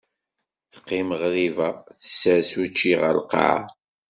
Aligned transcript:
Teqim 0.73 1.09
ɣriba, 1.21 1.69
tessers 1.99 2.51
učči 2.61 2.91
ɣer 3.01 3.15
lqaɛa. 3.21 3.59